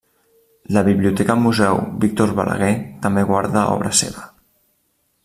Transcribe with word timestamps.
La 0.77 0.81
Biblioteca 0.87 1.35
Museu 1.41 1.83
Víctor 2.05 2.33
Balaguer 2.39 2.71
també 3.05 3.27
guarda 3.33 3.67
obra 3.75 3.93
seva. 4.01 4.25